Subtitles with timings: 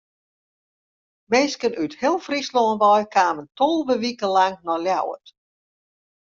[1.31, 5.27] Minsken út heel Fryslân wei kamen tolve wiken lang nei Ljouwert.